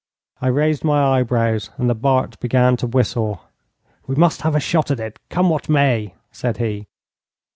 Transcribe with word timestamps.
I 0.41 0.47
raised 0.47 0.83
my 0.83 1.19
eyebrows, 1.19 1.69
and 1.77 1.87
the 1.87 1.93
Bart 1.93 2.39
began 2.39 2.75
to 2.77 2.87
whistle. 2.87 3.41
'We 4.07 4.15
must 4.15 4.41
have 4.41 4.55
a 4.55 4.59
shot 4.59 4.89
at 4.89 4.99
it, 4.99 5.19
come 5.29 5.47
what 5.51 5.69
may,' 5.69 6.15
said 6.31 6.57
he. 6.57 6.87